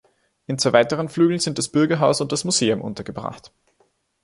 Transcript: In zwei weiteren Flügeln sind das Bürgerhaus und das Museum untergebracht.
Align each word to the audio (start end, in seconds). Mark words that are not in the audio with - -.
In 0.47 0.57
zwei 0.57 0.73
weiteren 0.73 1.09
Flügeln 1.09 1.37
sind 1.39 1.59
das 1.59 1.69
Bürgerhaus 1.69 2.21
und 2.21 2.31
das 2.31 2.43
Museum 2.43 2.81
untergebracht. 2.81 3.51